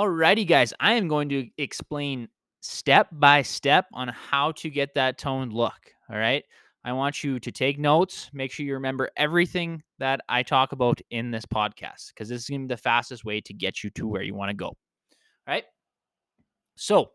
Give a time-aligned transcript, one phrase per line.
[0.00, 2.28] Alrighty, guys, I am going to explain
[2.62, 5.78] step by step on how to get that toned look.
[6.08, 6.42] All right.
[6.86, 11.02] I want you to take notes, make sure you remember everything that I talk about
[11.10, 13.90] in this podcast because this is going to be the fastest way to get you
[13.90, 14.68] to where you want to go.
[14.68, 14.76] All
[15.46, 15.64] right.
[16.76, 17.10] So,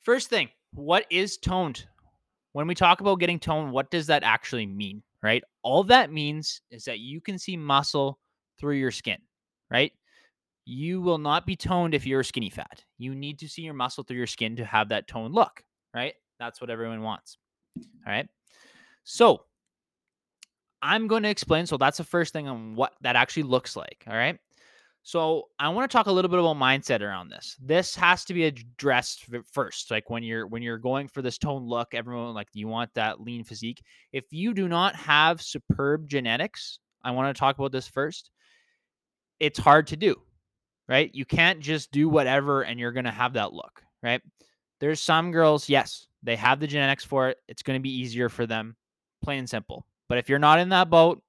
[0.00, 1.84] first thing, what is toned?
[2.52, 5.02] When we talk about getting toned, what does that actually mean?
[5.22, 5.44] Right.
[5.62, 8.18] All that means is that you can see muscle
[8.58, 9.18] through your skin,
[9.70, 9.92] right?
[10.70, 12.84] You will not be toned if you're skinny fat.
[12.96, 16.14] You need to see your muscle through your skin to have that toned look, right?
[16.38, 17.38] That's what everyone wants.
[17.76, 18.28] All right.
[19.02, 19.46] So
[20.80, 21.66] I'm going to explain.
[21.66, 24.04] So that's the first thing on what that actually looks like.
[24.06, 24.38] All right.
[25.02, 27.56] So I want to talk a little bit about mindset around this.
[27.60, 29.90] This has to be addressed first.
[29.90, 33.20] Like when you're when you're going for this tone look, everyone like you want that
[33.20, 33.82] lean physique.
[34.12, 38.30] If you do not have superb genetics, I want to talk about this first.
[39.40, 40.14] It's hard to do,
[40.90, 41.10] right?
[41.14, 44.20] You can't just do whatever and you're going to have that look, right?
[44.80, 47.38] There's some girls, yes, they have the genetics for it.
[47.48, 48.76] It's going to be easier for them
[49.22, 49.86] plain and simple.
[50.08, 51.22] But if you're not in that boat,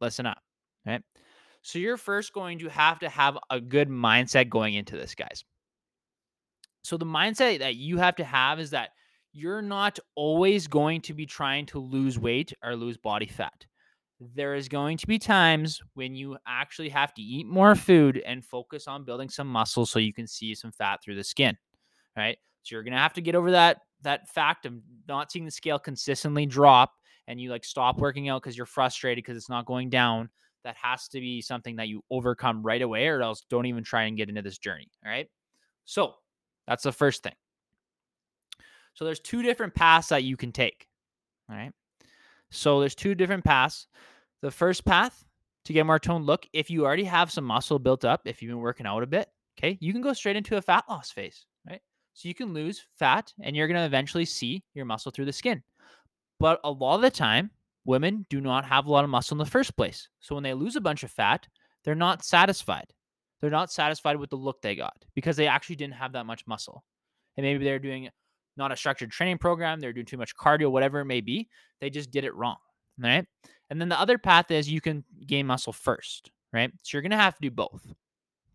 [0.00, 0.38] listen up.
[0.86, 1.02] Right.
[1.62, 5.44] So you're first going to have to have a good mindset going into this, guys.
[6.82, 8.90] So the mindset that you have to have is that
[9.32, 13.64] you're not always going to be trying to lose weight or lose body fat.
[14.34, 18.44] There is going to be times when you actually have to eat more food and
[18.44, 21.56] focus on building some muscle so you can see some fat through the skin.
[22.16, 22.38] Right.
[22.62, 24.74] So you're going to have to get over that that fact of
[25.08, 26.92] not seeing the scale consistently drop
[27.28, 30.28] and you like stop working out because you're frustrated because it's not going down,
[30.64, 34.04] that has to be something that you overcome right away, or else don't even try
[34.04, 34.88] and get into this journey.
[35.04, 35.28] All right.
[35.84, 36.14] So
[36.66, 37.34] that's the first thing.
[38.94, 40.86] So there's two different paths that you can take.
[41.48, 41.72] All right.
[42.50, 43.86] So there's two different paths.
[44.42, 45.24] The first path
[45.64, 48.50] to get more toned look, if you already have some muscle built up, if you've
[48.50, 49.28] been working out a bit,
[49.58, 51.80] okay, you can go straight into a fat loss phase, right?
[52.14, 55.32] So you can lose fat and you're going to eventually see your muscle through the
[55.32, 55.62] skin.
[56.40, 57.50] But a lot of the time,
[57.84, 60.08] women do not have a lot of muscle in the first place.
[60.20, 61.46] So when they lose a bunch of fat,
[61.84, 62.92] they're not satisfied.
[63.40, 66.46] They're not satisfied with the look they got because they actually didn't have that much
[66.46, 66.84] muscle.
[67.36, 68.08] And maybe they're doing
[68.56, 71.48] not a structured training program, they're doing too much cardio, whatever it may be.
[71.80, 72.56] They just did it wrong.
[72.98, 73.26] Right.
[73.72, 76.30] And then the other path is you can gain muscle first.
[76.52, 76.70] Right.
[76.82, 77.86] So you're going to have to do both.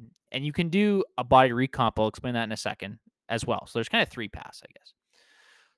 [0.00, 1.92] Mm, and you can do a body recomp.
[1.96, 2.98] I'll explain that in a second
[3.28, 3.64] as well.
[3.68, 4.92] So there's kind of three paths, I guess.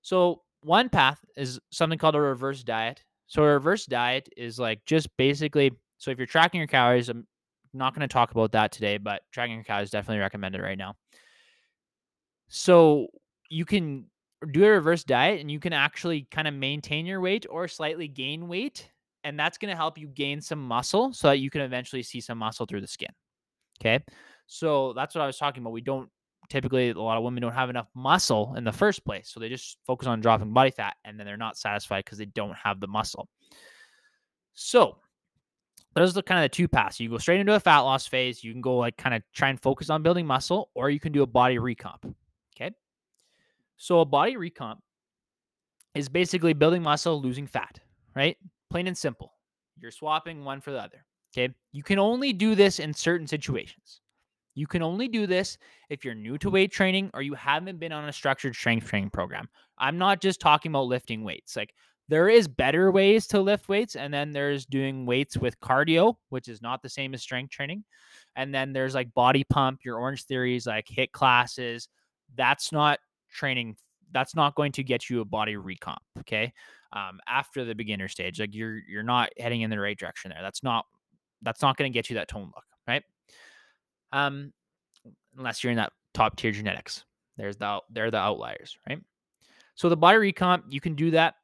[0.00, 3.04] So one path is something called a reverse diet.
[3.26, 7.26] So a reverse diet is like just basically so if you're tracking your calories, I'm
[7.74, 10.94] not going to talk about that today, but tracking your calories definitely recommended right now.
[12.48, 13.08] So
[13.50, 14.06] you can
[14.50, 18.08] do a reverse diet and you can actually kind of maintain your weight or slightly
[18.08, 18.88] gain weight
[19.26, 22.20] and that's going to help you gain some muscle so that you can eventually see
[22.20, 23.08] some muscle through the skin.
[23.80, 24.04] Okay?
[24.46, 25.72] So that's what I was talking about.
[25.72, 26.08] We don't
[26.48, 29.28] typically a lot of women don't have enough muscle in the first place.
[29.28, 32.26] So they just focus on dropping body fat and then they're not satisfied because they
[32.26, 33.28] don't have the muscle.
[34.54, 34.98] So
[35.96, 37.00] those are the kind of the two paths.
[37.00, 38.44] You go straight into a fat loss phase.
[38.44, 41.10] You can go like kind of try and focus on building muscle, or you can
[41.10, 42.14] do a body recomp.
[42.54, 42.70] Okay.
[43.76, 44.76] So a body recomp
[45.96, 47.80] is basically building muscle, losing fat,
[48.14, 48.36] right?
[48.76, 49.32] Plain and simple.
[49.80, 51.06] You're swapping one for the other.
[51.34, 51.54] Okay.
[51.72, 54.02] You can only do this in certain situations.
[54.54, 55.56] You can only do this
[55.88, 56.52] if you're new to mm.
[56.52, 59.48] weight training or you haven't been on a structured strength training program.
[59.78, 61.56] I'm not just talking about lifting weights.
[61.56, 61.72] Like
[62.08, 66.46] there is better ways to lift weights and then there's doing weights with cardio, which
[66.46, 67.82] is not the same as strength training.
[68.34, 71.88] And then there's like body pump, your orange theories like HIIT classes.
[72.34, 72.98] That's not
[73.32, 73.78] training
[74.12, 76.52] that's not going to get you a body recomp, okay?
[76.96, 80.42] Um, after the beginner stage, like you're you're not heading in the right direction there.
[80.42, 80.86] That's not
[81.42, 83.02] that's not going to get you that tone look, right?
[84.12, 84.52] um,
[85.36, 87.04] unless you're in that top tier genetics.
[87.36, 88.98] There's the they're the outliers, right?
[89.74, 91.34] So the body recomp, you can do that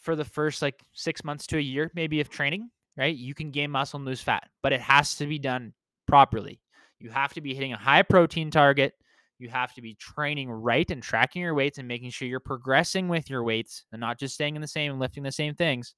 [0.00, 3.16] for the first like six months to a year, maybe of training, right?
[3.16, 5.72] You can gain muscle and lose fat, but it has to be done
[6.06, 6.60] properly.
[7.00, 8.94] You have to be hitting a high protein target.
[9.40, 13.08] You have to be training right and tracking your weights and making sure you're progressing
[13.08, 15.94] with your weights and not just staying in the same and lifting the same things.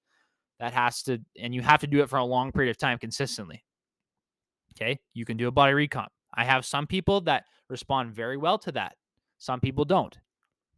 [0.60, 2.98] That has to, and you have to do it for a long period of time
[2.98, 3.64] consistently.
[4.76, 5.00] Okay.
[5.12, 6.06] You can do a body recomp.
[6.32, 8.94] I have some people that respond very well to that.
[9.38, 10.16] Some people don't.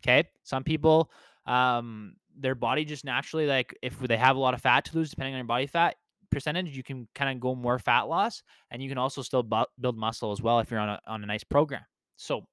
[0.02, 0.26] Okay.
[0.42, 1.10] Some people,
[1.46, 5.10] um, their body just naturally, like if they have a lot of fat to lose,
[5.10, 5.96] depending on your body fat
[6.30, 9.64] percentage, you can kind of go more fat loss and you can also still bu-
[9.80, 11.82] build muscle as well if you're on a, on a nice program.
[12.16, 12.46] So,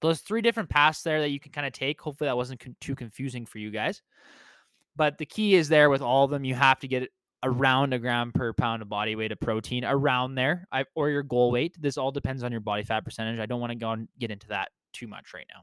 [0.00, 2.00] those three different paths there that you can kind of take.
[2.00, 4.02] Hopefully, that wasn't con- too confusing for you guys.
[4.96, 7.10] But the key is there with all of them, you have to get
[7.42, 11.22] around a gram per pound of body weight of protein around there I, or your
[11.22, 11.76] goal weight.
[11.78, 14.30] This all depends on your body fat percentage i don't want to go and get
[14.30, 15.62] into that too much right now.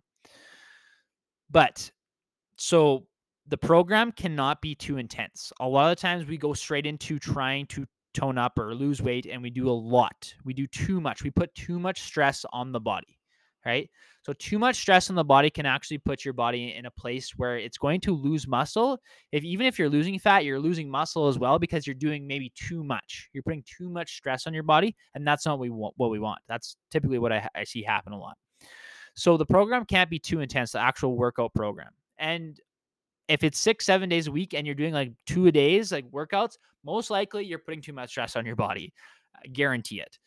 [1.49, 1.91] But
[2.57, 3.07] so
[3.47, 5.51] the program cannot be too intense.
[5.59, 9.25] A lot of times we go straight into trying to tone up or lose weight
[9.25, 10.33] and we do a lot.
[10.45, 11.23] We do too much.
[11.23, 13.17] We put too much stress on the body
[13.65, 13.89] right
[14.25, 17.31] so too much stress on the body can actually put your body in a place
[17.35, 18.97] where it's going to lose muscle.
[19.33, 22.49] If even if you're losing fat, you're losing muscle as well because you're doing maybe
[22.55, 23.29] too much.
[23.33, 25.93] You're putting too much stress on your body, and that's not what we want.
[25.97, 26.39] What we want.
[26.47, 28.37] That's typically what I, I see happen a lot.
[29.13, 30.71] So the program can't be too intense.
[30.71, 32.57] The actual workout program, and
[33.27, 36.09] if it's six, seven days a week and you're doing like two a days, like
[36.11, 38.93] workouts, most likely you're putting too much stress on your body.
[39.35, 40.17] I guarantee it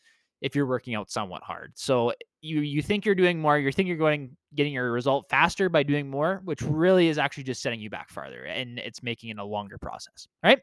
[0.41, 1.73] if you're working out somewhat hard.
[1.75, 5.69] So you you think you're doing more, you think you're going getting your result faster
[5.69, 9.29] by doing more, which really is actually just setting you back farther and it's making
[9.29, 10.27] it a longer process.
[10.43, 10.59] Right?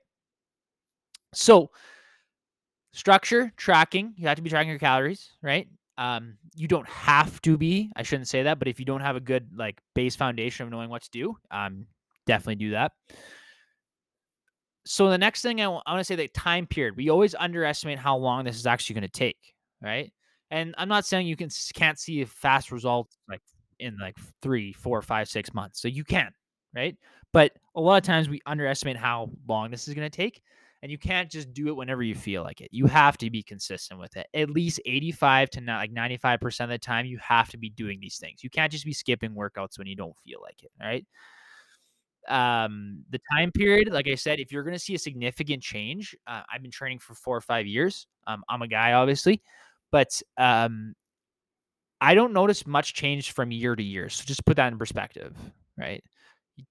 [1.32, 1.70] So
[2.92, 5.68] structure, tracking, you have to be tracking your calories, right?
[5.98, 9.16] Um, you don't have to be, I shouldn't say that, but if you don't have
[9.16, 11.86] a good like base foundation of knowing what to do, um,
[12.26, 12.92] definitely do that
[14.86, 16.96] so the next thing I, w- I want to say the time period.
[16.96, 20.12] We always underestimate how long this is actually going to take right?
[20.54, 23.40] And I'm not saying you can can't see a fast result like
[23.80, 25.82] in like three, four, five, six months.
[25.82, 26.30] So you can,
[26.76, 26.96] right?
[27.32, 30.40] But a lot of times we underestimate how long this is going to take.
[30.80, 32.68] And you can't just do it whenever you feel like it.
[32.70, 34.28] You have to be consistent with it.
[34.32, 37.98] At least 85 to not like 95% of the time, you have to be doing
[38.00, 38.44] these things.
[38.44, 40.70] You can't just be skipping workouts when you don't feel like it.
[40.80, 41.04] Right
[42.26, 46.16] um the time period like i said if you're going to see a significant change
[46.26, 49.42] uh, i've been training for four or five years um, i'm a guy obviously
[49.94, 50.96] but um,
[52.00, 54.08] I don't notice much change from year to year.
[54.08, 55.36] So just put that in perspective,
[55.78, 56.02] right?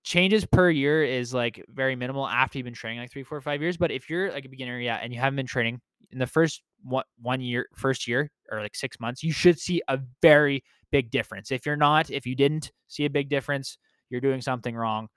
[0.03, 3.61] Changes per year is like very minimal after you've been training like three, four, five
[3.61, 3.77] years.
[3.77, 5.79] But if you're like a beginner, yeah, and you haven't been training
[6.11, 9.81] in the first one, one year, first year or like six months, you should see
[9.87, 10.61] a very
[10.91, 11.49] big difference.
[11.49, 13.77] If you're not, if you didn't see a big difference,
[14.09, 15.07] you're doing something wrong.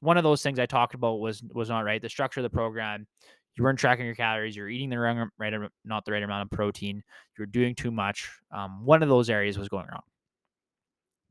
[0.00, 2.02] One of those things I talked about was was not right.
[2.02, 3.06] The structure of the program,
[3.56, 5.52] you weren't tracking your calories, you're eating the wrong, right,
[5.84, 7.02] not the right amount of protein,
[7.36, 8.30] you're doing too much.
[8.50, 10.02] Um, one of those areas was going wrong.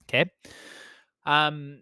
[0.04, 0.30] Okay.
[1.26, 1.82] Um,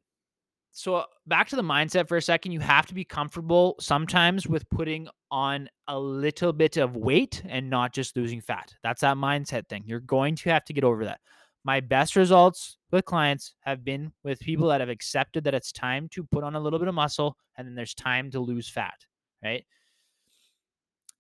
[0.72, 4.70] so back to the mindset for a second, you have to be comfortable sometimes with
[4.70, 8.74] putting on a little bit of weight and not just losing fat.
[8.84, 9.84] That's that mindset thing.
[9.86, 11.20] You're going to have to get over that.
[11.66, 16.08] My best results with clients have been with people that have accepted that it's time
[16.14, 18.96] to put on a little bit of muscle and then there's time to lose fat,
[19.44, 19.66] right?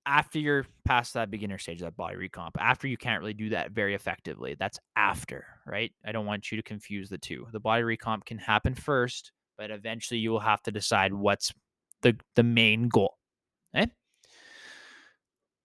[0.09, 3.71] After you're past that beginner stage, that body recomp, after you can't really do that
[3.71, 4.55] very effectively.
[4.57, 5.91] That's after, right?
[6.03, 7.45] I don't want you to confuse the two.
[7.53, 11.53] The body recomp can happen first, but eventually you will have to decide what's
[12.01, 13.17] the the main goal.
[13.75, 13.91] Okay.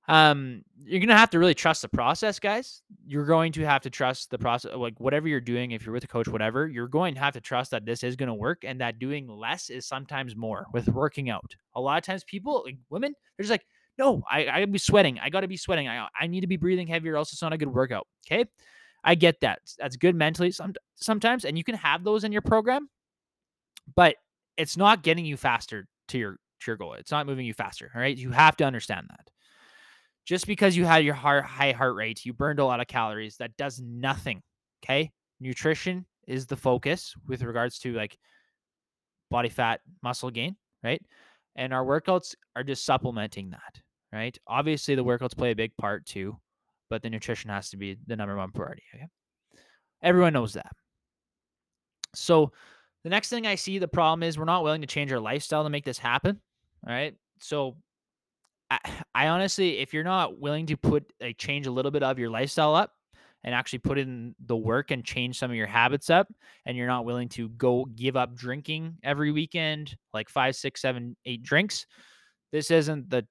[0.06, 2.82] Um, you're gonna have to really trust the process, guys.
[3.06, 5.70] You're going to have to trust the process, like whatever you're doing.
[5.70, 8.14] If you're with a coach, whatever, you're going to have to trust that this is
[8.14, 11.56] gonna work, and that doing less is sometimes more with working out.
[11.76, 13.64] A lot of times, people, like women, they're just like,
[13.98, 15.18] no, I, I gotta be sweating.
[15.18, 15.88] I gotta be sweating.
[15.88, 18.06] I, I need to be breathing heavier, else it's not a good workout.
[18.26, 18.44] Okay.
[19.04, 19.60] I get that.
[19.78, 22.88] That's good mentally some, sometimes, and you can have those in your program,
[23.94, 24.16] but
[24.56, 26.94] it's not getting you faster to your to your goal.
[26.94, 27.90] It's not moving you faster.
[27.94, 28.16] All right.
[28.16, 29.30] You have to understand that.
[30.24, 33.36] Just because you had your heart, high heart rate, you burned a lot of calories,
[33.36, 34.42] that does nothing.
[34.82, 35.12] Okay.
[35.40, 38.16] Nutrition is the focus with regards to like
[39.30, 41.02] body fat, muscle gain, right?
[41.56, 43.80] And our workouts are just supplementing that,
[44.14, 44.36] right?
[44.46, 46.38] Obviously, the workouts play a big part too,
[46.88, 48.82] but the nutrition has to be the number one priority.
[48.94, 49.06] Okay.
[50.02, 50.72] Everyone knows that.
[52.14, 52.52] So,
[53.02, 55.64] the next thing I see the problem is we're not willing to change our lifestyle
[55.64, 56.40] to make this happen.
[56.86, 57.14] All right.
[57.40, 57.76] So,
[58.70, 58.78] I,
[59.14, 62.30] I honestly, if you're not willing to put a change a little bit of your
[62.30, 62.92] lifestyle up,
[63.44, 66.26] and actually put in the work and change some of your habits up
[66.64, 71.14] and you're not willing to go give up drinking every weekend like five six seven
[71.26, 71.86] eight drinks
[72.52, 73.26] this isn't the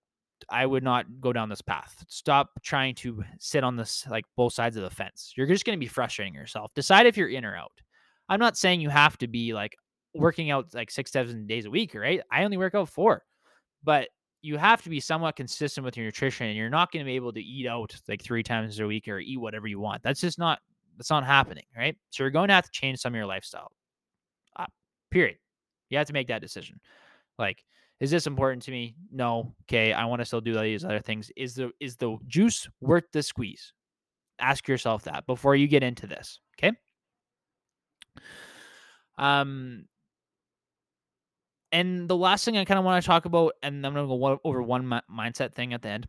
[0.50, 2.04] i would not go down this path.
[2.08, 5.34] Stop trying to sit on this like both sides of the fence.
[5.36, 6.72] You're just going to be frustrating yourself.
[6.76, 7.72] Decide if you're in or out.
[8.30, 9.76] I'm not saying you have to be like
[10.14, 12.22] working out like six seven days a week right?
[12.32, 13.24] I only work out four.
[13.84, 14.10] But
[14.42, 17.16] you have to be somewhat consistent with your nutrition and you're not going to be
[17.16, 20.04] able to eat out like three times a week or eat whatever you want.
[20.04, 20.60] That's just not
[20.98, 21.96] that's not happening right?
[22.12, 23.72] So you're going to have to change some of your lifestyle.
[24.56, 24.66] Uh,
[25.12, 25.38] period.
[25.90, 26.80] You have to make that decision.
[27.38, 27.64] Like
[28.04, 31.00] is this important to me no okay i want to still do all these other
[31.00, 33.72] things is the is the juice worth the squeeze
[34.40, 36.74] ask yourself that before you get into this okay
[39.18, 39.86] um
[41.74, 44.16] And the last thing I kind of want to talk about, and I'm going to
[44.16, 46.08] go over one mi- mindset thing at the end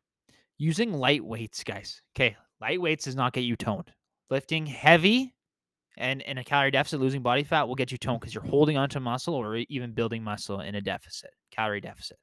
[0.59, 2.03] using light weights, guys.
[2.15, 2.37] Okay.
[2.61, 3.91] Light weights does not get you toned.
[4.29, 5.34] Lifting heavy
[5.97, 8.77] and in a calorie deficit, losing body fat will get you toned because you're holding
[8.77, 12.19] onto muscle or even building muscle in a deficit, calorie deficit.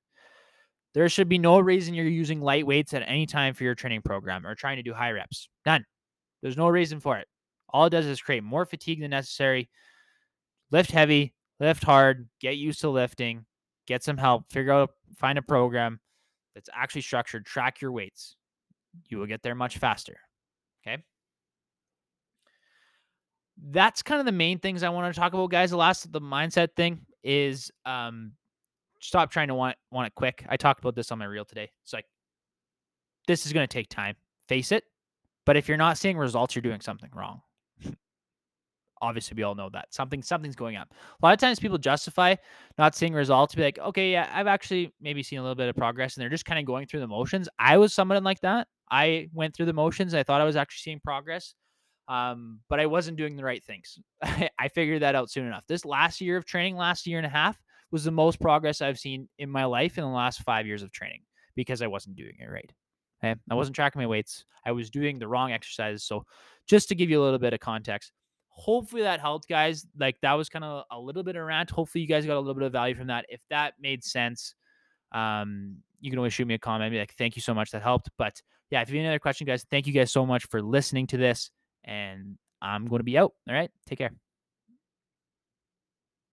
[0.93, 4.01] There should be no reason you're using light weights at any time for your training
[4.01, 5.47] program or trying to do high reps.
[5.65, 5.85] None.
[6.41, 7.27] There's no reason for it.
[7.69, 9.69] All it does is create more fatigue than necessary.
[10.71, 13.45] Lift heavy, lift hard, get used to lifting,
[13.87, 15.99] get some help, figure out, find a program
[16.55, 18.35] that's actually structured, track your weights.
[19.07, 20.17] You will get there much faster.
[20.85, 21.01] Okay.
[23.57, 25.71] That's kind of the main things I want to talk about, guys.
[25.71, 28.33] The last, the mindset thing is um,
[28.99, 30.45] stop trying to want want it quick.
[30.49, 31.69] I talked about this on my reel today.
[31.83, 32.05] It's like
[33.27, 34.15] this is going to take time.
[34.47, 34.83] Face it.
[35.45, 37.41] But if you're not seeing results, you're doing something wrong.
[39.03, 40.83] Obviously, we all know that something something's going on.
[40.83, 42.35] A lot of times, people justify
[42.77, 45.75] not seeing results, be like, "Okay, yeah, I've actually maybe seen a little bit of
[45.75, 47.49] progress," and they're just kind of going through the motions.
[47.57, 48.67] I was someone like that.
[48.91, 50.13] I went through the motions.
[50.13, 51.55] I thought I was actually seeing progress,
[52.11, 53.97] um, but I wasn't doing the right things.
[54.21, 55.63] I figured that out soon enough.
[55.67, 57.57] This last year of training, last year and a half,
[57.89, 60.91] was the most progress I've seen in my life in the last five years of
[60.91, 61.21] training
[61.55, 62.69] because I wasn't doing it right.
[63.23, 63.39] Okay?
[63.49, 64.43] I wasn't tracking my weights.
[64.65, 66.03] I was doing the wrong exercises.
[66.03, 66.25] So,
[66.67, 68.11] just to give you a little bit of context,
[68.49, 69.85] hopefully that helped, guys.
[69.97, 71.71] Like that was kind of a little bit of rant.
[71.71, 73.25] Hopefully, you guys got a little bit of value from that.
[73.29, 74.53] If that made sense,
[75.13, 76.91] um, you can always shoot me a comment.
[76.91, 77.71] Be like, thank you so much.
[77.71, 78.09] That helped.
[78.17, 80.61] But yeah, if you have any other question, guys, thank you guys so much for
[80.61, 81.51] listening to this.
[81.83, 83.33] And I'm going to be out.
[83.47, 83.71] All right.
[83.87, 84.11] Take care.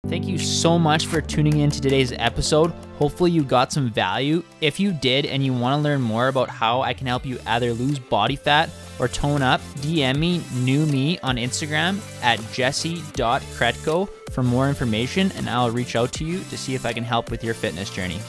[0.08, 2.72] Thank you so much for tuning in to today's episode.
[2.98, 4.44] Hopefully, you got some value.
[4.60, 7.40] If you did and you want to learn more about how I can help you
[7.44, 14.08] either lose body fat or tone up, DM me, new me on Instagram at jesse.korytko
[14.30, 17.30] for more information, and I'll reach out to you to see if I can help
[17.30, 18.20] with your fitness journey.